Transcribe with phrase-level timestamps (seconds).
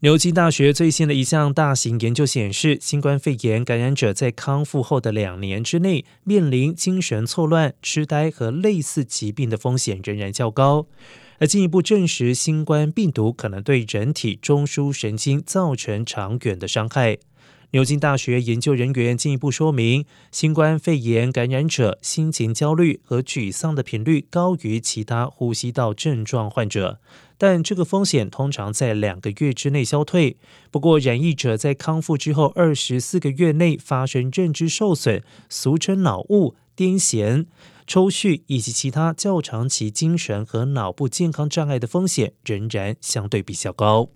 [0.00, 10.86] 牛津大学最新的一项大型研究显示，新冠肺炎感染者在康复后的两年之内，面临精神错乱、痴呆和类似疾病的风险仍然较高，
[11.38, 17.16] 而进一步证实新冠病毒可能对人体中枢神经造成长远的伤害。
[17.72, 27.00] 牛津大学研究人员进一步说明，新冠肺炎感染者心情焦虑和沮丧的频率高于其他呼吸道症状患者，
[27.36, 30.36] 但这个风险通常在两个月之内消退。
[30.70, 37.46] 不过，染疫者在康复之后二十四个月内发生认知受损（俗称脑雾、癫痫、
[37.84, 44.08] 抽搐）以及其他较长期精神和脑部健康障碍的风险仍然相对比较高。